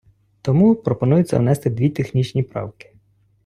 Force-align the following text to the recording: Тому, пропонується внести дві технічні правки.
Тому, 0.41 0.75
пропонується 0.75 1.39
внести 1.39 1.69
дві 1.69 1.89
технічні 1.89 2.43
правки. 2.43 2.95